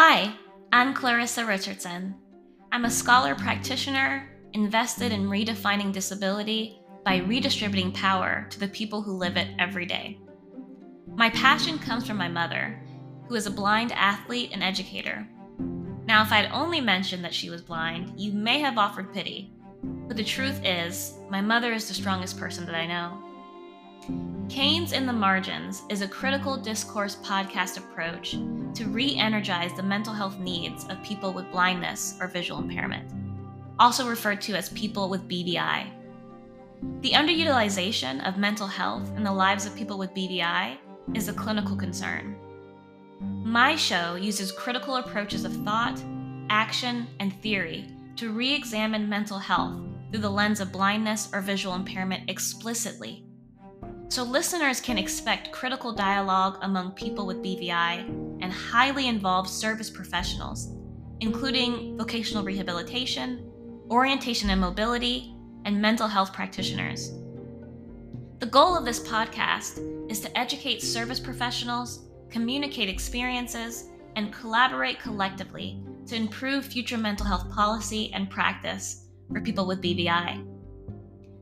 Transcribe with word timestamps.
Hi, 0.00 0.32
I'm 0.72 0.94
Clairissa 0.94 1.44
Richardson. 1.44 2.14
I'm 2.70 2.84
a 2.84 2.90
scholar 2.90 3.34
practitioner 3.34 4.30
invested 4.52 5.10
in 5.10 5.26
redefining 5.26 5.92
disability 5.92 6.78
by 7.04 7.16
redistributing 7.16 7.90
power 7.90 8.46
to 8.50 8.60
the 8.60 8.68
people 8.68 9.02
who 9.02 9.16
live 9.16 9.36
it 9.36 9.48
every 9.58 9.86
day. 9.86 10.20
My 11.16 11.30
passion 11.30 11.80
comes 11.80 12.06
from 12.06 12.16
my 12.16 12.28
mother, 12.28 12.80
who 13.26 13.34
is 13.34 13.46
a 13.48 13.50
blind 13.50 13.90
athlete 13.90 14.50
and 14.52 14.62
educator. 14.62 15.26
Now, 16.06 16.22
if 16.22 16.30
I'd 16.30 16.52
only 16.52 16.80
mentioned 16.80 17.24
that 17.24 17.34
she 17.34 17.50
was 17.50 17.60
blind, 17.60 18.12
you 18.16 18.30
may 18.30 18.60
have 18.60 18.78
offered 18.78 19.12
pity. 19.12 19.52
But 19.82 20.16
the 20.16 20.22
truth 20.22 20.60
is, 20.62 21.14
my 21.28 21.40
mother 21.40 21.72
is 21.72 21.88
the 21.88 21.94
strongest 21.94 22.38
person 22.38 22.66
that 22.66 22.76
I 22.76 22.86
know. 22.86 23.20
Canes 24.48 24.92
in 24.92 25.04
the 25.04 25.12
Margins 25.12 25.82
is 25.90 26.00
a 26.00 26.08
critical 26.08 26.56
discourse 26.56 27.16
podcast 27.16 27.76
approach 27.76 28.32
to 28.74 28.88
re 28.88 29.14
energize 29.14 29.74
the 29.74 29.82
mental 29.82 30.14
health 30.14 30.38
needs 30.38 30.86
of 30.88 31.02
people 31.02 31.34
with 31.34 31.50
blindness 31.52 32.16
or 32.18 32.28
visual 32.28 32.58
impairment, 32.58 33.12
also 33.78 34.08
referred 34.08 34.40
to 34.40 34.54
as 34.54 34.70
people 34.70 35.10
with 35.10 35.28
BVI. 35.28 35.90
The 37.02 37.10
underutilization 37.10 38.26
of 38.26 38.38
mental 38.38 38.66
health 38.66 39.08
in 39.16 39.22
the 39.22 39.32
lives 39.32 39.66
of 39.66 39.76
people 39.76 39.98
with 39.98 40.14
BVI 40.14 40.78
is 41.12 41.28
a 41.28 41.34
clinical 41.34 41.76
concern. 41.76 42.34
My 43.20 43.76
show 43.76 44.14
uses 44.14 44.50
critical 44.50 44.96
approaches 44.96 45.44
of 45.44 45.52
thought, 45.64 46.02
action, 46.48 47.06
and 47.20 47.34
theory 47.42 47.84
to 48.16 48.32
re 48.32 48.54
examine 48.54 49.08
mental 49.08 49.38
health 49.38 49.78
through 50.10 50.22
the 50.22 50.30
lens 50.30 50.60
of 50.60 50.72
blindness 50.72 51.28
or 51.34 51.42
visual 51.42 51.74
impairment 51.74 52.30
explicitly 52.30 53.27
so 54.08 54.22
listeners 54.22 54.80
can 54.80 54.96
expect 54.96 55.52
critical 55.52 55.92
dialogue 55.92 56.58
among 56.62 56.92
people 56.92 57.26
with 57.26 57.42
BVI 57.42 58.08
and 58.40 58.52
highly 58.52 59.06
involved 59.06 59.50
service 59.50 59.90
professionals, 59.90 60.72
including 61.20 61.96
vocational 61.98 62.42
rehabilitation, 62.42 63.50
orientation 63.90 64.48
and 64.48 64.60
mobility, 64.60 65.34
and 65.66 65.80
mental 65.80 66.08
health 66.08 66.32
practitioners. 66.32 67.12
The 68.38 68.46
goal 68.46 68.76
of 68.76 68.86
this 68.86 69.00
podcast 69.00 70.10
is 70.10 70.20
to 70.20 70.38
educate 70.38 70.80
service 70.80 71.20
professionals, 71.20 72.06
communicate 72.30 72.88
experiences, 72.88 73.88
and 74.16 74.32
collaborate 74.32 75.00
collectively 75.00 75.82
to 76.06 76.16
improve 76.16 76.64
future 76.64 76.96
mental 76.96 77.26
health 77.26 77.50
policy 77.50 78.10
and 78.14 78.30
practice 78.30 79.04
for 79.30 79.42
people 79.42 79.66
with 79.66 79.82
BVI. 79.82 80.46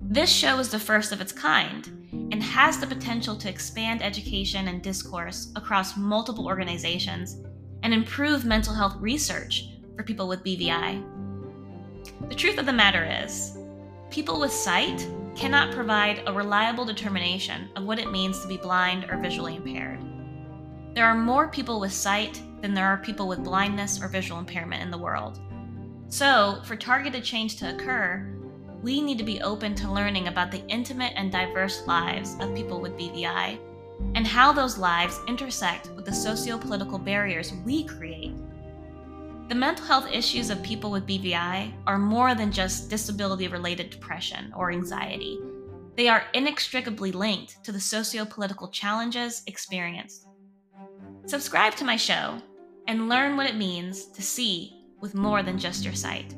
This 0.00 0.30
show 0.30 0.58
is 0.58 0.70
the 0.70 0.78
first 0.78 1.12
of 1.12 1.20
its 1.20 1.32
kind 1.32 2.05
and 2.32 2.42
has 2.42 2.78
the 2.78 2.86
potential 2.86 3.36
to 3.36 3.48
expand 3.48 4.02
education 4.02 4.68
and 4.68 4.82
discourse 4.82 5.52
across 5.56 5.96
multiple 5.96 6.46
organizations 6.46 7.38
and 7.82 7.94
improve 7.94 8.44
mental 8.44 8.74
health 8.74 8.96
research 8.98 9.68
for 9.96 10.02
people 10.02 10.28
with 10.28 10.44
BVI. 10.44 11.04
The 12.28 12.34
truth 12.34 12.58
of 12.58 12.66
the 12.66 12.72
matter 12.72 13.08
is, 13.24 13.58
people 14.10 14.40
with 14.40 14.52
sight 14.52 15.08
cannot 15.34 15.74
provide 15.74 16.22
a 16.26 16.32
reliable 16.32 16.84
determination 16.84 17.68
of 17.76 17.84
what 17.84 17.98
it 17.98 18.10
means 18.10 18.40
to 18.40 18.48
be 18.48 18.56
blind 18.56 19.06
or 19.10 19.18
visually 19.18 19.56
impaired. 19.56 20.00
There 20.94 21.04
are 21.04 21.14
more 21.14 21.48
people 21.48 21.78
with 21.78 21.92
sight 21.92 22.40
than 22.62 22.72
there 22.72 22.86
are 22.86 22.96
people 22.96 23.28
with 23.28 23.44
blindness 23.44 24.02
or 24.02 24.08
visual 24.08 24.40
impairment 24.40 24.82
in 24.82 24.90
the 24.90 24.98
world. 24.98 25.38
So, 26.08 26.60
for 26.64 26.74
targeted 26.76 27.22
change 27.22 27.56
to 27.56 27.74
occur, 27.74 28.32
we 28.82 29.00
need 29.00 29.18
to 29.18 29.24
be 29.24 29.40
open 29.40 29.74
to 29.76 29.92
learning 29.92 30.28
about 30.28 30.50
the 30.50 30.64
intimate 30.68 31.12
and 31.16 31.32
diverse 31.32 31.86
lives 31.86 32.36
of 32.40 32.54
people 32.54 32.80
with 32.80 32.96
BVI 32.96 33.58
and 34.14 34.26
how 34.26 34.52
those 34.52 34.78
lives 34.78 35.20
intersect 35.26 35.90
with 35.96 36.04
the 36.04 36.12
socio 36.12 36.58
political 36.58 36.98
barriers 36.98 37.52
we 37.64 37.84
create. 37.84 38.34
The 39.48 39.54
mental 39.54 39.86
health 39.86 40.10
issues 40.12 40.50
of 40.50 40.62
people 40.62 40.90
with 40.90 41.06
BVI 41.06 41.72
are 41.86 41.98
more 41.98 42.34
than 42.34 42.50
just 42.50 42.90
disability 42.90 43.48
related 43.48 43.90
depression 43.90 44.52
or 44.56 44.72
anxiety. 44.72 45.38
They 45.96 46.08
are 46.08 46.26
inextricably 46.34 47.12
linked 47.12 47.64
to 47.64 47.72
the 47.72 47.80
socio 47.80 48.24
political 48.24 48.68
challenges 48.68 49.42
experienced. 49.46 50.26
Subscribe 51.26 51.74
to 51.76 51.84
my 51.84 51.96
show 51.96 52.42
and 52.86 53.08
learn 53.08 53.36
what 53.36 53.46
it 53.46 53.56
means 53.56 54.06
to 54.06 54.22
see 54.22 54.84
with 55.00 55.14
more 55.14 55.42
than 55.42 55.58
just 55.58 55.84
your 55.84 55.94
sight. 55.94 56.34